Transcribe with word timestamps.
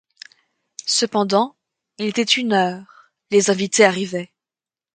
Cependant, 0.87 1.55
il 1.99 2.07
était 2.07 2.23
une 2.23 2.53
heure, 2.53 3.11
les 3.29 3.51
invités 3.51 3.85
arrivaient. 3.85 4.31